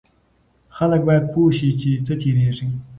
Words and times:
خلک 0.75 1.01
باید 1.07 1.25
پوه 1.33 1.51
شي 1.57 1.69
چې 1.81 1.89
څه 2.05 2.13
تیریږي. 2.21 2.67